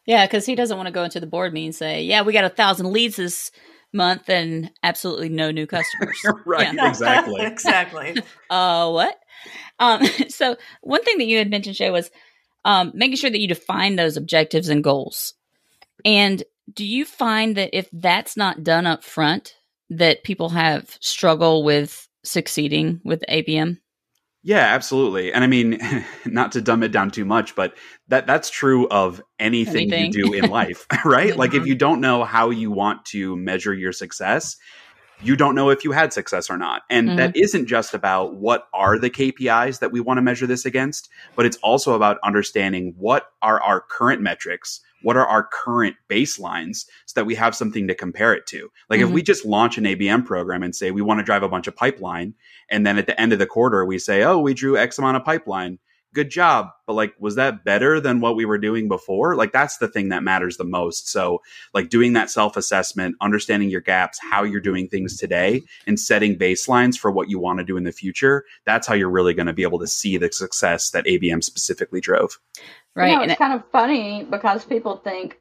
[0.04, 0.26] Yeah.
[0.26, 2.44] Cause he doesn't want to go into the board meeting and say, yeah, we got
[2.44, 3.52] a thousand leads this
[3.94, 6.20] month and absolutely no new customers.
[6.46, 6.88] right, yeah.
[6.88, 7.42] exactly.
[7.46, 8.16] exactly.
[8.50, 9.18] Uh what?
[9.78, 12.10] Um so one thing that you had mentioned Shea was
[12.64, 15.34] um making sure that you define those objectives and goals.
[16.04, 19.54] And do you find that if that's not done up front
[19.90, 23.78] that people have struggle with succeeding with ABM?
[24.46, 25.32] Yeah, absolutely.
[25.32, 25.80] And I mean,
[26.26, 27.74] not to dumb it down too much, but
[28.08, 30.12] that that's true of anything, anything.
[30.12, 31.34] you do in life, right?
[31.34, 34.56] Like if you don't know how you want to measure your success,
[35.22, 36.82] you don't know if you had success or not.
[36.90, 37.16] And mm-hmm.
[37.16, 41.08] that isn't just about what are the KPIs that we want to measure this against,
[41.36, 46.86] but it's also about understanding what are our current metrics what are our current baselines
[47.06, 48.70] so that we have something to compare it to.
[48.88, 49.08] Like mm-hmm.
[49.08, 49.26] if we mm-hmm.
[49.26, 52.34] just launch an ABM program and say we want to drive a bunch of pipeline,
[52.70, 55.18] and then at the end of the quarter we say, oh, we drew X amount
[55.18, 55.78] of pipeline.
[56.14, 56.70] Good job.
[56.86, 59.36] But like, was that better than what we were doing before?
[59.36, 61.08] Like, that's the thing that matters the most.
[61.08, 61.42] So,
[61.74, 66.38] like, doing that self assessment, understanding your gaps, how you're doing things today, and setting
[66.38, 69.46] baselines for what you want to do in the future, that's how you're really going
[69.46, 72.38] to be able to see the success that ABM specifically drove.
[72.94, 73.10] Right.
[73.10, 75.40] You know, it's and kind it, of funny because people think,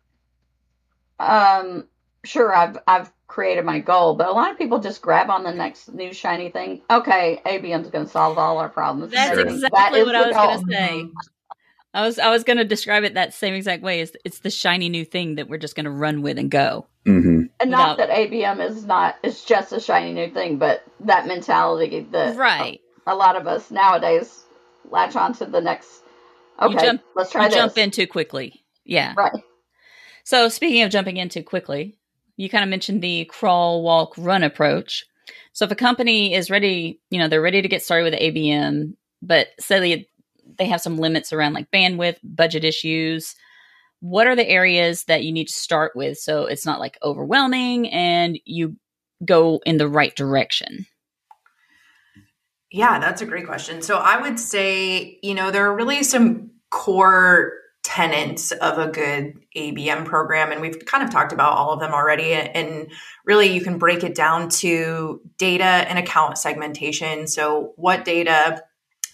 [1.19, 1.87] um,
[2.25, 5.51] sure, I've I've created my goal, but a lot of people just grab on the
[5.51, 6.81] next new shiny thing.
[6.91, 9.11] Okay, ABM's going to solve all our problems.
[9.11, 9.47] That's sure.
[9.47, 11.05] exactly that what I was going to say.
[11.95, 14.01] I was I was going to describe it that same exact way.
[14.01, 16.85] It's, it's the shiny new thing that we're just going to run with and go.
[17.07, 17.45] Mm-hmm.
[17.59, 22.07] And not that ABM is not it's just a shiny new thing, but that mentality
[22.11, 24.43] that right a, a lot of us nowadays
[24.91, 26.03] latch on to the next
[26.61, 27.57] Okay, jump, let's try you this.
[27.57, 28.63] jump in too quickly.
[28.85, 29.15] Yeah.
[29.17, 29.31] Right.
[30.23, 31.97] So speaking of jumping in too quickly,
[32.37, 35.05] you kind of mentioned the crawl, walk, run approach.
[35.53, 38.95] So if a company is ready, you know, they're ready to get started with ABM,
[39.21, 40.07] but say they,
[40.57, 43.35] they have some limits around like bandwidth, budget issues.
[43.99, 47.89] What are the areas that you need to start with so it's not like overwhelming
[47.89, 48.75] and you
[49.23, 50.85] go in the right direction?
[52.71, 53.83] Yeah, that's a great question.
[53.83, 59.39] So I would say, you know, there are really some core tenets of a good
[59.55, 60.51] ABM program.
[60.51, 62.33] And we've kind of talked about all of them already.
[62.33, 62.89] And
[63.25, 67.27] really, you can break it down to data and account segmentation.
[67.27, 68.63] So, what data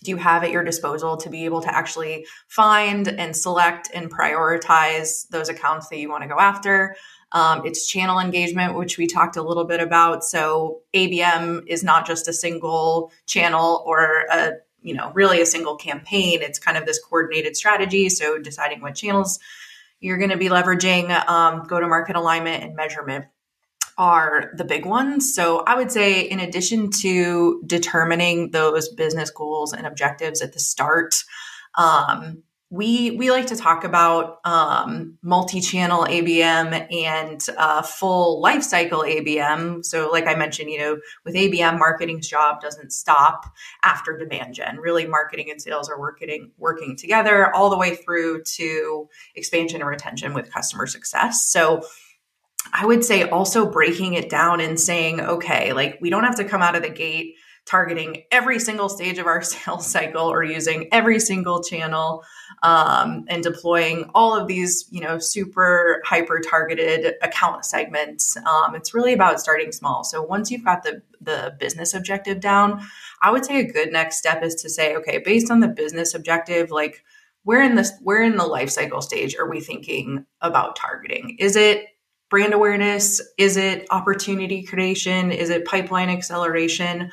[0.04, 4.10] do you have at your disposal to be able to actually find and select and
[4.10, 6.96] prioritize those accounts that you want to go after?
[7.32, 10.24] Um, it's channel engagement, which we talked a little bit about.
[10.24, 15.76] So ABM is not just a single channel or a you know really a single
[15.76, 16.42] campaign.
[16.42, 18.10] It's kind of this coordinated strategy.
[18.10, 19.40] So deciding what channels
[20.00, 23.26] you're going to be leveraging um, go to market alignment and measurement
[23.98, 25.36] are the big ones.
[25.36, 30.60] So i would say in addition to determining those business goals and objectives at the
[30.60, 31.16] start
[31.76, 39.84] um, we we like to talk about um, multi-channel ABM and uh, full lifecycle ABM.
[39.84, 43.46] So, like I mentioned, you know, with ABM, marketing's job doesn't stop
[43.84, 44.78] after demand gen.
[44.78, 49.90] Really, marketing and sales are working working together all the way through to expansion and
[49.90, 51.46] retention with customer success.
[51.46, 51.82] So.
[52.74, 56.44] I would say also breaking it down and saying, okay, like we don't have to
[56.44, 60.88] come out of the gate targeting every single stage of our sales cycle or using
[60.92, 62.24] every single channel
[62.64, 68.36] um, and deploying all of these, you know, super hyper targeted account segments.
[68.38, 70.04] Um, it's really about starting small.
[70.04, 72.82] So once you've got the the business objective down,
[73.22, 76.14] I would say a good next step is to say, okay, based on the business
[76.14, 77.04] objective, like
[77.44, 81.36] where in this where in the life cycle stage are we thinking about targeting?
[81.40, 81.86] Is it
[82.30, 83.22] brand awareness?
[83.38, 85.32] Is it opportunity creation?
[85.32, 87.12] Is it pipeline acceleration?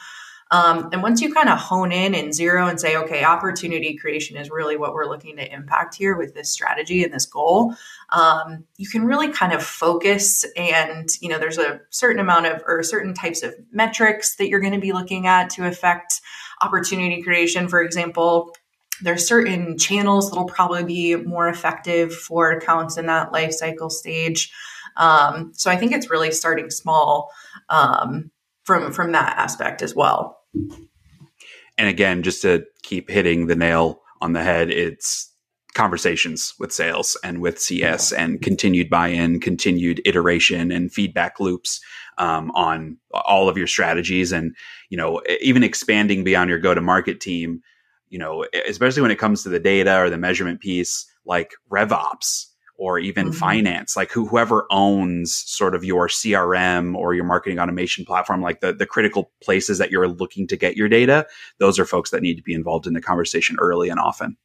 [0.51, 4.37] Um, and once you kind of hone in and zero and say, okay, opportunity creation
[4.37, 7.75] is really what we're looking to impact here with this strategy and this goal,
[8.11, 10.45] um, you can really kind of focus.
[10.57, 14.61] And, you know, there's a certain amount of or certain types of metrics that you're
[14.61, 16.21] going to be looking at to affect
[16.63, 17.67] opportunity creation.
[17.67, 18.55] For example,
[19.03, 24.53] there's certain channels that'll probably be more effective for accounts in that life cycle stage.
[24.97, 27.31] Um, so I think it's really starting small
[27.69, 28.31] um,
[28.67, 30.39] from from that aspect as well.
[31.79, 35.33] And again, just to keep hitting the nail on the head, it's
[35.75, 41.81] conversations with sales and with CS and continued buy-in, continued iteration and feedback loops
[42.17, 44.55] um, on all of your strategies, and
[44.91, 47.63] you know even expanding beyond your go-to-market team.
[48.09, 52.47] You know, especially when it comes to the data or the measurement piece, like RevOps
[52.79, 53.39] or even mm-hmm.
[53.39, 58.61] finance, like who, whoever owns sort of your CRM or your marketing automation platform, like
[58.61, 61.27] the, the critical places that you're looking to get your data,
[61.59, 64.37] those are folks that need to be involved in the conversation early and often.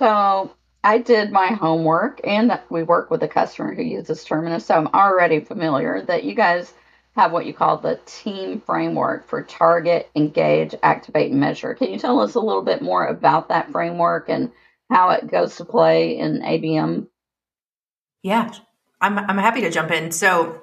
[0.00, 4.66] So I did my homework and we work with a customer who uses Terminus.
[4.66, 6.74] So I'm already familiar that you guys
[7.16, 11.74] have what you call the team framework for target, engage, activate, and measure.
[11.74, 14.50] Can you tell us a little bit more about that framework and
[14.90, 17.08] how it goes to play in ABM?
[18.22, 18.50] Yeah,
[19.00, 20.10] I'm, I'm happy to jump in.
[20.10, 20.60] So,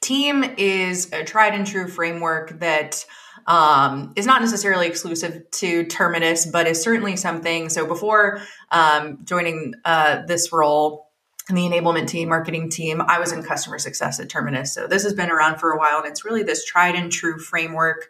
[0.00, 3.04] Team is a tried and true framework that
[3.46, 7.68] um, is not necessarily exclusive to Terminus, but is certainly something.
[7.68, 11.10] So, before um, joining uh, this role,
[11.50, 14.72] in the enablement team, marketing team, I was in customer success at Terminus.
[14.72, 17.38] So this has been around for a while, and it's really this tried and true
[17.38, 18.08] framework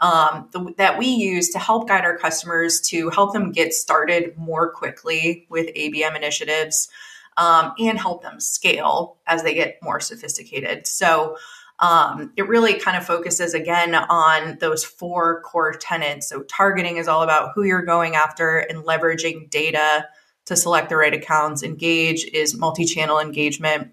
[0.00, 4.36] um, the, that we use to help guide our customers to help them get started
[4.36, 6.88] more quickly with ABM initiatives
[7.36, 10.86] um, and help them scale as they get more sophisticated.
[10.86, 11.36] So
[11.78, 16.28] um, it really kind of focuses again on those four core tenets.
[16.28, 20.06] So targeting is all about who you're going after and leveraging data
[20.46, 21.62] to select the right accounts.
[21.62, 23.92] Engage is multi-channel engagement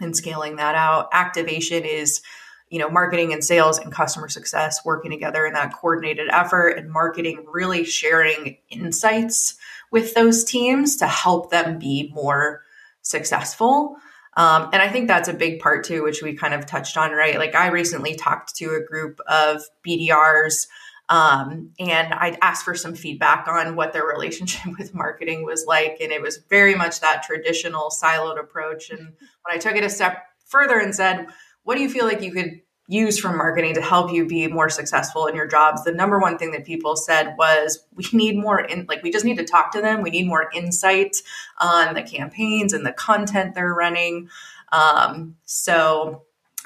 [0.00, 1.08] and scaling that out.
[1.12, 2.22] Activation is
[2.68, 6.90] you know, marketing and sales and customer success working together in that coordinated effort and
[6.90, 9.56] marketing really sharing insights
[9.90, 12.62] with those teams to help them be more
[13.02, 13.96] successful.
[14.36, 17.12] Um, and I think that's a big part too, which we kind of touched on,
[17.12, 17.38] right?
[17.38, 20.66] Like I recently talked to a group of BDRs
[21.08, 25.98] um, and I asked for some feedback on what their relationship with marketing was like.
[26.00, 28.90] And it was very much that traditional siloed approach.
[28.90, 31.26] And when I took it a step further and said,
[31.66, 34.70] what do you feel like you could use from marketing to help you be more
[34.70, 35.82] successful in your jobs?
[35.82, 39.24] The number one thing that people said was we need more in like we just
[39.24, 40.00] need to talk to them.
[40.00, 41.16] We need more insight
[41.58, 44.28] on the campaigns and the content they're running.
[44.70, 46.22] Um, so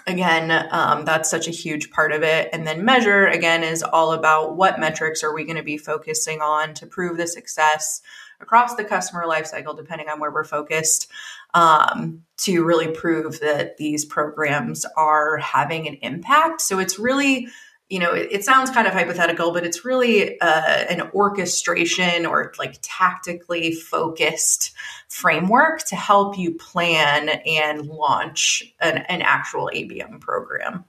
[0.06, 2.50] again um, that's such a huge part of it.
[2.52, 6.42] And then measure again is all about what metrics are we going to be focusing
[6.42, 8.02] on to prove the success
[8.40, 11.10] across the customer lifecycle depending on where we're focused
[11.54, 16.60] um, to really prove that these programs are having an impact.
[16.60, 17.48] So it's really
[17.90, 22.52] you know, it, it, sounds kind of hypothetical, but it's really uh, an orchestration or
[22.56, 24.72] like tactically focused
[25.08, 30.84] framework to help you plan and launch an, an actual ABM program.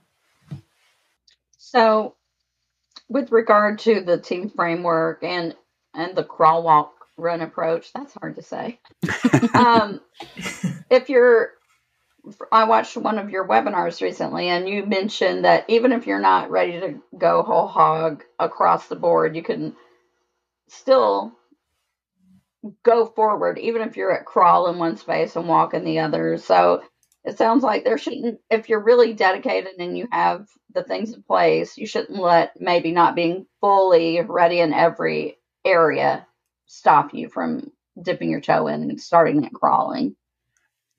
[1.58, 2.14] So,
[3.08, 5.56] with regard to the team framework and
[5.94, 8.80] and the crawl, walk, run approach, that's hard to say.
[9.54, 10.00] um,
[10.90, 11.52] if you're
[12.52, 16.50] I watched one of your webinars recently, and you mentioned that even if you're not
[16.50, 19.74] ready to go whole hog across the board, you can
[20.68, 21.32] still
[22.84, 26.38] go forward, even if you're at crawl in one space and walk in the other.
[26.38, 26.82] So
[27.24, 31.22] it sounds like there shouldn't, if you're really dedicated and you have the things in
[31.22, 36.26] place, you shouldn't let maybe not being fully ready in every area
[36.72, 37.70] stop you from
[38.02, 40.16] dipping your toe in and starting at crawling.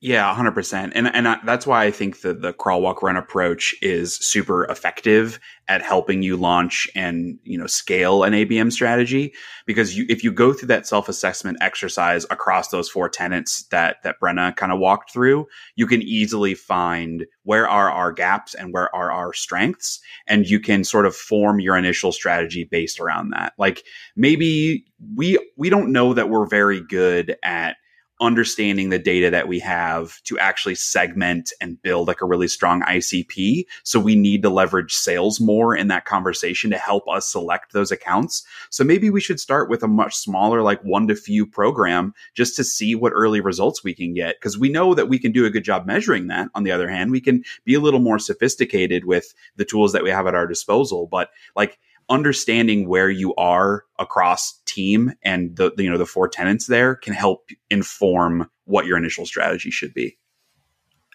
[0.04, 0.92] Yeah, 100%.
[0.94, 4.66] And and I, that's why I think the the crawl walk run approach is super
[4.66, 9.32] effective at helping you launch and, you know, scale an ABM strategy
[9.64, 14.16] because you if you go through that self-assessment exercise across those four tenets that that
[14.20, 18.94] Brenna kind of walked through, you can easily find where are our gaps and where
[18.94, 23.54] are our strengths and you can sort of form your initial strategy based around that.
[23.56, 23.82] Like
[24.16, 24.84] maybe
[25.16, 27.76] we we don't know that we're very good at
[28.20, 32.82] understanding the data that we have to actually segment and build like a really strong
[32.82, 33.64] ICP.
[33.82, 37.90] So we need to leverage sales more in that conversation to help us select those
[37.90, 38.46] accounts.
[38.70, 42.54] So maybe we should start with a much smaller, like one to few program just
[42.56, 44.40] to see what early results we can get.
[44.40, 46.48] Cause we know that we can do a good job measuring that.
[46.54, 50.04] On the other hand, we can be a little more sophisticated with the tools that
[50.04, 51.08] we have at our disposal.
[51.10, 56.66] But like, understanding where you are across team and the you know the four tenets
[56.66, 60.18] there can help inform what your initial strategy should be.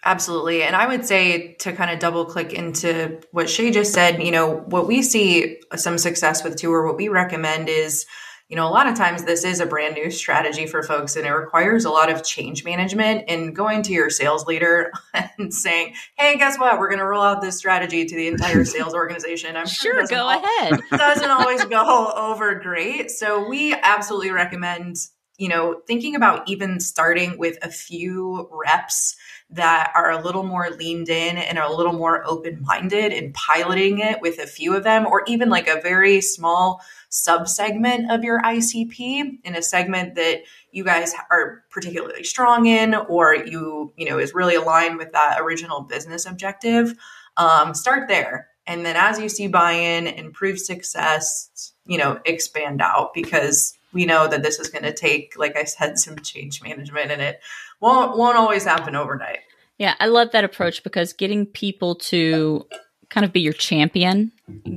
[0.04, 0.62] Absolutely.
[0.62, 4.30] And I would say to kind of double click into what Shea just said, you
[4.30, 8.06] know, what we see some success with too, or what we recommend is
[8.50, 11.24] you know, a lot of times this is a brand new strategy for folks and
[11.24, 14.90] it requires a lot of change management and going to your sales leader
[15.38, 16.80] and saying, Hey, guess what?
[16.80, 19.56] We're going to roll out this strategy to the entire sales organization.
[19.56, 20.80] I'm sure, sure go all, ahead.
[20.90, 23.12] doesn't always go over great.
[23.12, 24.96] So we absolutely recommend,
[25.38, 29.14] you know, thinking about even starting with a few reps
[29.50, 33.32] that are a little more leaned in and are a little more open minded and
[33.32, 38.22] piloting it with a few of them, or even like a very small subsegment of
[38.22, 44.08] your ICP in a segment that you guys are particularly strong in or you, you
[44.08, 46.94] know, is really aligned with that original business objective.
[47.36, 48.48] Um, start there.
[48.66, 54.28] And then as you see buy-in, improve success, you know, expand out because we know
[54.28, 57.40] that this is going to take, like I said, some change management and it
[57.80, 59.40] won't won't always happen overnight.
[59.78, 62.66] Yeah, I love that approach because getting people to
[63.10, 64.32] kind of be your champion,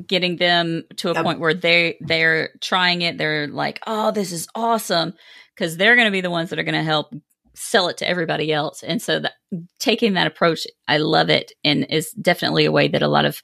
[0.07, 1.23] getting them to a yep.
[1.23, 5.13] point where they they're trying it, they're like, "Oh, this is awesome,"
[5.55, 7.13] because they're going to be the ones that are going to help
[7.53, 8.81] sell it to everybody else.
[8.83, 9.33] And so that
[9.79, 13.41] taking that approach, I love it, and is definitely a way that a lot of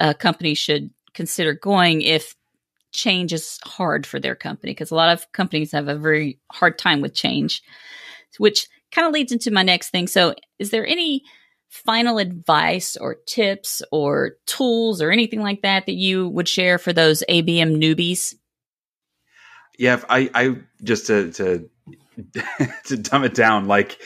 [0.00, 2.34] uh, companies should consider going if
[2.92, 6.78] change is hard for their company because a lot of companies have a very hard
[6.78, 7.62] time with change,
[8.38, 10.06] which kind of leads into my next thing.
[10.06, 11.22] So, is there any
[11.74, 16.92] final advice or tips or tools or anything like that that you would share for
[16.92, 18.34] those ABM newbies?
[19.76, 21.68] Yeah, I, I just to to
[22.84, 23.98] to dumb it down, like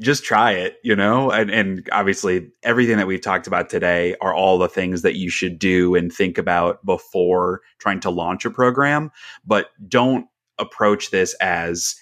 [0.00, 4.34] just try it, you know, and and obviously everything that we've talked about today are
[4.34, 8.50] all the things that you should do and think about before trying to launch a
[8.50, 9.12] program,
[9.46, 10.26] but don't
[10.58, 11.94] approach this as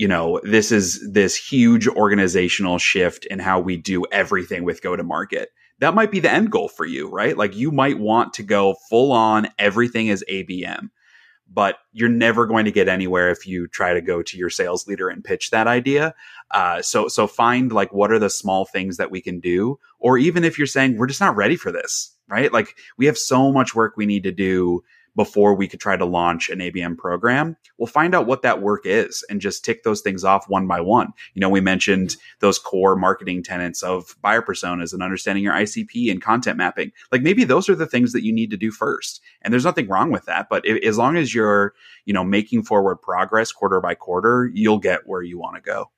[0.00, 4.96] you know, this is this huge organizational shift in how we do everything with go
[4.96, 5.50] to market.
[5.80, 7.36] That might be the end goal for you, right?
[7.36, 10.88] Like you might want to go full on everything is ABM,
[11.52, 14.86] but you're never going to get anywhere if you try to go to your sales
[14.86, 16.14] leader and pitch that idea.
[16.50, 20.16] Uh, so, so find like what are the small things that we can do, or
[20.16, 22.54] even if you're saying we're just not ready for this, right?
[22.54, 24.82] Like we have so much work we need to do
[25.16, 27.56] before we could try to launch an ABM program.
[27.78, 30.80] We'll find out what that work is and just tick those things off one by
[30.80, 31.12] one.
[31.34, 36.10] You know, we mentioned those core marketing tenets of buyer personas and understanding your ICP
[36.10, 36.92] and content mapping.
[37.10, 39.20] Like maybe those are the things that you need to do first.
[39.42, 40.48] And there's nothing wrong with that.
[40.48, 41.74] But if, as long as you're,
[42.04, 45.90] you know, making forward progress quarter by quarter, you'll get where you want to go.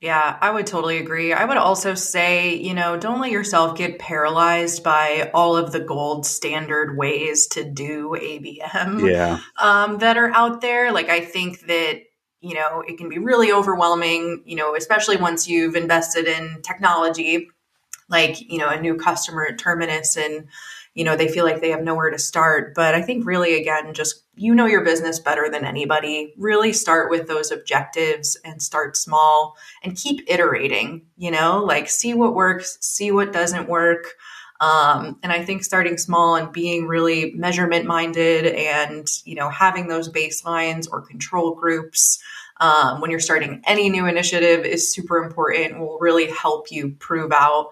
[0.00, 1.34] Yeah, I would totally agree.
[1.34, 5.80] I would also say, you know, don't let yourself get paralyzed by all of the
[5.80, 9.40] gold standard ways to do ABM yeah.
[9.60, 10.90] um, that are out there.
[10.90, 12.00] Like, I think that,
[12.40, 17.48] you know, it can be really overwhelming, you know, especially once you've invested in technology,
[18.08, 20.48] like, you know, a new customer at Terminus and,
[20.94, 22.74] you know, they feel like they have nowhere to start.
[22.74, 26.32] But I think really, again, just you know your business better than anybody.
[26.38, 32.14] Really start with those objectives and start small and keep iterating, you know, like see
[32.14, 34.14] what works, see what doesn't work.
[34.58, 39.88] Um, and I think starting small and being really measurement minded and, you know, having
[39.88, 42.18] those baselines or control groups
[42.60, 47.32] um, when you're starting any new initiative is super important will really help you prove
[47.32, 47.70] out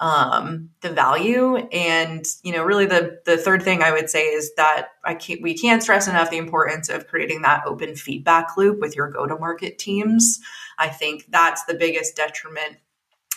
[0.00, 1.56] um, the value.
[1.56, 5.42] And you know, really the the third thing I would say is that I can't
[5.42, 9.26] we can't stress enough the importance of creating that open feedback loop with your go
[9.26, 10.40] to market teams.
[10.78, 12.76] I think that's the biggest detriment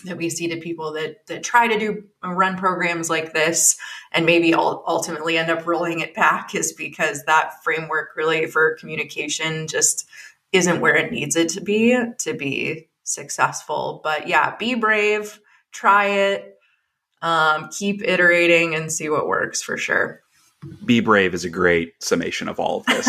[0.06, 3.78] that we see to people that that try to do run programs like this
[4.12, 9.68] and maybe ultimately end up rolling it back is because that framework really for communication
[9.68, 10.08] just
[10.52, 15.40] isn't where it needs it to be to be successful but yeah be brave
[15.72, 16.51] try it
[17.22, 20.22] um, keep iterating and see what works for sure.
[20.86, 23.08] Be brave is a great summation of all of this.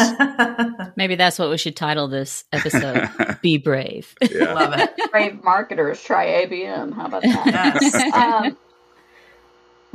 [0.96, 3.10] Maybe that's what we should title this episode
[3.42, 4.14] be brave.
[4.22, 4.54] Yeah.
[4.54, 4.90] love it.
[5.10, 7.78] Brave marketers try abm how about that?
[7.82, 8.14] Yes.
[8.14, 8.56] um,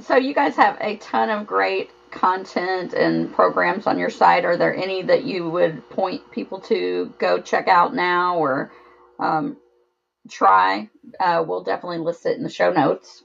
[0.03, 4.45] so you guys have a ton of great content and programs on your site.
[4.45, 8.71] Are there any that you would point people to go check out now or
[9.19, 9.57] um,
[10.29, 10.91] try?
[11.19, 13.23] Uh, we'll definitely list it in the show notes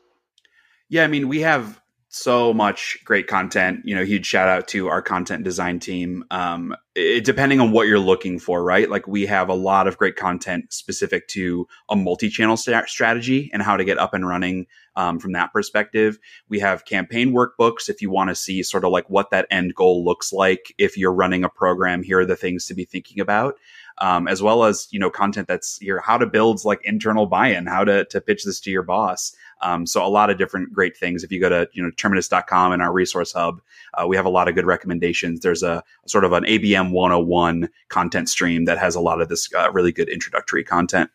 [0.92, 1.80] yeah, I mean, we have
[2.10, 3.80] so much great content.
[3.84, 6.22] You know, huge shout out to our content design team.
[6.30, 8.90] Um, it, depending on what you're looking for, right?
[8.90, 13.62] Like we have a lot of great content specific to a multi-channel st- strategy and
[13.62, 16.18] how to get up and running um, from that perspective.
[16.50, 19.74] We have campaign workbooks if you want to see sort of like what that end
[19.74, 20.74] goal looks like.
[20.76, 23.54] If you're running a program, here are the things to be thinking about.
[23.98, 27.66] Um, as well as you know content that's here how to build like internal buy-in
[27.66, 30.96] how to, to pitch this to your boss um, so a lot of different great
[30.96, 31.24] things.
[31.24, 33.60] If you go to you know terminus.com and our resource hub,
[33.94, 35.40] uh, we have a lot of good recommendations.
[35.40, 39.48] There's a sort of an ABM 101 content stream that has a lot of this
[39.54, 41.10] uh, really good introductory content.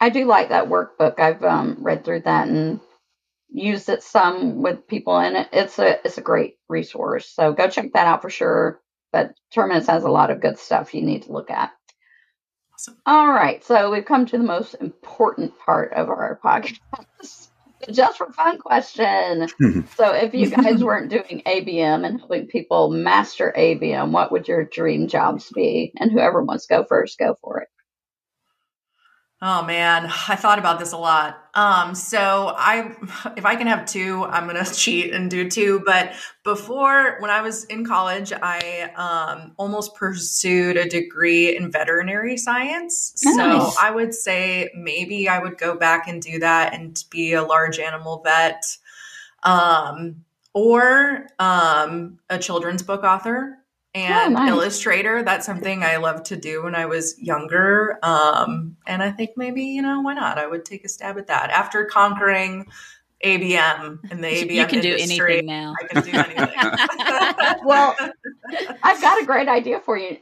[0.00, 1.18] I do like that workbook.
[1.18, 2.80] I've um, read through that and
[3.50, 7.28] used it some with people, and it, it's a it's a great resource.
[7.28, 8.80] So go check that out for sure.
[9.12, 11.72] But Terminus has a lot of good stuff you need to look at.
[12.80, 12.96] Awesome.
[13.04, 16.78] All right, so we've come to the most important part of our podcast.
[17.90, 19.48] Just for fun question.
[19.96, 24.64] so, if you guys weren't doing ABM and helping people master ABM, what would your
[24.64, 25.92] dream jobs be?
[25.98, 27.68] And whoever wants to go first, go for it.
[29.42, 31.39] Oh man, I thought about this a lot.
[31.54, 32.94] Um, so I,
[33.36, 35.82] if I can have two, I'm gonna cheat and do two.
[35.84, 36.12] But
[36.44, 43.14] before, when I was in college, I um, almost pursued a degree in veterinary science.
[43.24, 43.36] Nice.
[43.36, 47.42] So I would say maybe I would go back and do that and be a
[47.42, 48.64] large animal vet,
[49.42, 53.59] um, or um, a children's book author.
[53.92, 54.48] And oh, nice.
[54.48, 55.22] illustrator.
[55.22, 57.98] That's something I loved to do when I was younger.
[58.04, 60.38] Um, and I think maybe, you know, why not?
[60.38, 61.50] I would take a stab at that.
[61.50, 62.66] After conquering
[63.24, 65.74] ABM in the ABM You can industry, do anything now.
[65.82, 67.58] I can do anything.
[67.64, 67.96] well,
[68.82, 70.18] I've got a great idea for you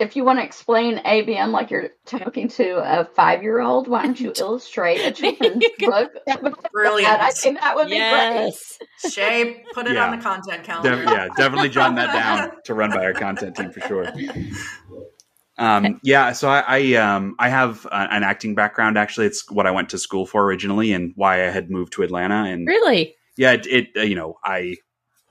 [0.00, 4.04] if you want to explain ABM like you're talking to a five year old, why
[4.04, 6.12] don't you illustrate a children's book?
[6.72, 7.20] Brilliant.
[7.20, 8.78] I think that would yes.
[8.78, 9.12] be great.
[9.12, 10.06] Shea, put it yeah.
[10.06, 10.96] on the content calendar.
[10.96, 14.06] De- yeah, definitely jot that down to run by our content team for sure.
[15.58, 18.96] Um, yeah, so I I, um, I have an acting background.
[18.96, 22.02] Actually, it's what I went to school for originally, and why I had moved to
[22.02, 22.44] Atlanta.
[22.44, 24.76] And really, yeah, it, it uh, you know I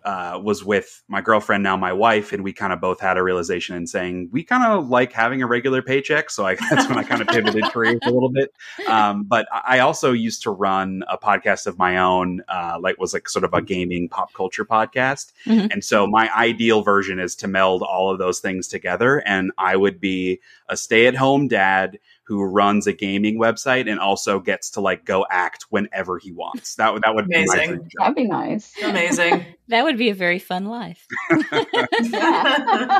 [0.09, 3.21] uh, was with my girlfriend, now my wife, and we kind of both had a
[3.21, 6.31] realization and saying we kind of like having a regular paycheck.
[6.31, 8.51] So I, that's when I kind of pivoted careers a little bit.
[8.87, 13.13] Um, but I also used to run a podcast of my own, uh, like was
[13.13, 15.31] like sort of a gaming pop culture podcast.
[15.45, 15.67] Mm-hmm.
[15.73, 19.75] And so my ideal version is to meld all of those things together, and I
[19.75, 20.39] would be
[20.69, 21.99] a stay at home dad
[22.29, 26.75] who runs a gaming website and also gets to like go act whenever he wants.
[26.75, 27.79] That would that would Amazing.
[27.79, 28.71] be That'd be nice.
[28.83, 29.47] Amazing.
[29.69, 31.07] that would be a very fun life.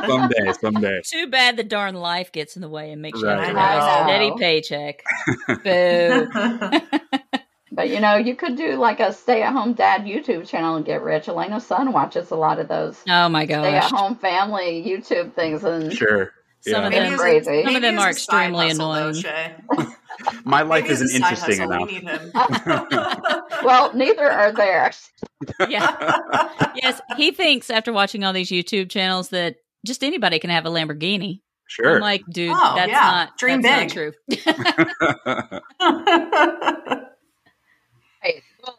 [0.02, 1.00] someday, someday.
[1.04, 3.48] Too bad the darn life gets in the way and makes right.
[3.48, 5.04] you have a steady paycheck.
[5.62, 6.26] Boo.
[7.70, 11.26] But you know, you could do like a stay-at-home dad YouTube channel and get rich.
[11.26, 13.00] Alanna's son watches a lot of those.
[13.08, 13.60] Oh my gosh!
[13.60, 16.86] Stay-at-home family YouTube things, and sure, some yeah.
[16.86, 17.64] of them crazy.
[17.64, 19.22] Some of them are extremely annoying.
[19.22, 19.86] Though,
[20.44, 21.90] My life maybe isn't interesting enough.
[23.64, 25.10] well, neither are theirs.
[25.68, 26.48] yeah.
[26.74, 29.56] Yes, he thinks after watching all these YouTube channels that
[29.86, 31.40] just anybody can have a Lamborghini.
[31.66, 31.94] Sure.
[31.96, 33.00] I'm like, dude, oh, that's yeah.
[33.00, 34.12] not Dream that's big.
[34.28, 35.60] not true.
[38.22, 38.78] hey, well,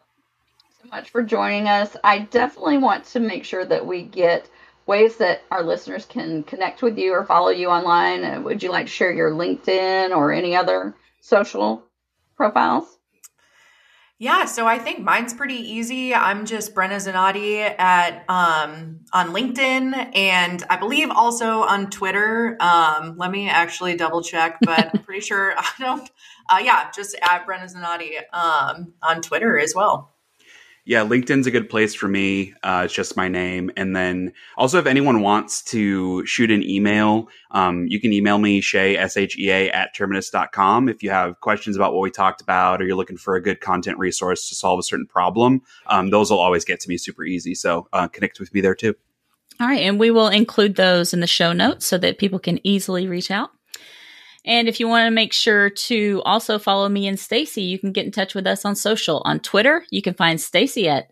[0.82, 1.96] so much for joining us.
[2.04, 4.50] I definitely want to make sure that we get
[4.86, 8.24] ways that our listeners can connect with you or follow you online.
[8.24, 11.84] Uh, would you like to share your LinkedIn or any other social
[12.36, 12.98] profiles?
[14.18, 16.14] Yeah, so I think mine's pretty easy.
[16.14, 22.56] I'm just Brenna Zenaty at um, on LinkedIn, and I believe also on Twitter.
[22.60, 26.08] Um, let me actually double check, but I'm pretty sure I don't.
[26.48, 30.11] Uh, yeah, just at Brenna Zenaty um, on Twitter as well
[30.84, 32.54] yeah, LinkedIn's a good place for me.
[32.64, 33.72] Uh, it's just my name.
[33.78, 38.62] And then also, if anyone wants to shoot an email, um, you can email me,
[38.62, 40.90] Shea, S H E A, at terminus.com.
[40.90, 43.62] If you have questions about what we talked about or you're looking for a good
[43.62, 47.24] content resource to solve a certain problem, um, those will always get to me super
[47.24, 47.54] easy.
[47.54, 48.96] So uh, connect with me there too.
[49.60, 49.82] All right.
[49.82, 53.30] And we will include those in the show notes so that people can easily reach
[53.30, 53.52] out.
[54.44, 57.92] And if you want to make sure to also follow me and Stacy, you can
[57.92, 59.22] get in touch with us on social.
[59.26, 61.12] On Twitter, you can find Stacy at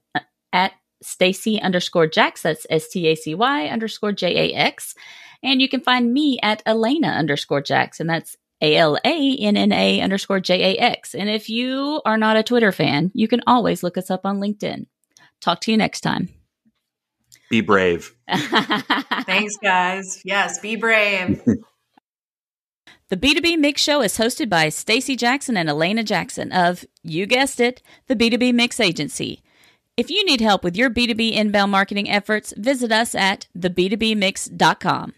[0.52, 2.42] at Stacy underscore Jax.
[2.42, 4.96] That's S T A C Y underscore J A X.
[5.44, 9.56] And you can find me at Alanna underscore Jax, and that's A L A N
[9.56, 11.14] N A underscore J A X.
[11.14, 14.40] And if you are not a Twitter fan, you can always look us up on
[14.40, 14.88] LinkedIn.
[15.40, 16.30] Talk to you next time.
[17.50, 18.14] Be brave.
[18.30, 20.22] Thanks, guys.
[20.26, 21.42] Yes, be brave.
[23.10, 27.60] The B2B Mix Show is hosted by Stacy Jackson and Alanna Jackson of, you guessed
[27.60, 29.42] it, the B2B Mix Agency.
[29.98, 35.14] If you need help with your B2B inbound marketing efforts, visit us at theb2bmix.com.